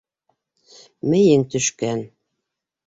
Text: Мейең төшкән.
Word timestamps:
Мейең 1.11 1.47
төшкән. 1.55 2.05